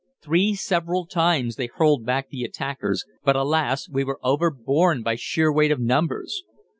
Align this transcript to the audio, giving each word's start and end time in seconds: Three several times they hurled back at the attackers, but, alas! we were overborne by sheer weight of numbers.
Three 0.19 0.55
several 0.55 1.05
times 1.05 1.57
they 1.57 1.67
hurled 1.67 2.07
back 2.07 2.23
at 2.23 2.29
the 2.31 2.43
attackers, 2.43 3.05
but, 3.23 3.35
alas! 3.35 3.87
we 3.87 4.03
were 4.03 4.19
overborne 4.23 5.03
by 5.03 5.13
sheer 5.13 5.53
weight 5.53 5.69
of 5.71 5.79
numbers. 5.79 6.41